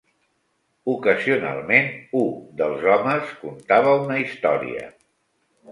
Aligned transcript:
Ocasionalment, 0.93 1.91
u 2.23 2.23
dels 2.63 2.89
homes 2.95 3.35
contava 3.45 3.95
una 4.07 4.21
història. 4.27 4.93